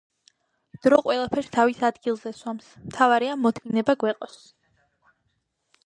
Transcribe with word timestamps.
დრო 0.85 0.97
ყველასფერს 1.07 1.51
თავის 1.59 1.83
ადგილზე 1.91 2.33
სვამს, 2.39 2.73
მთავარია 2.87 3.39
მოთმინება 3.45 3.99
გვეყოს 4.05 4.41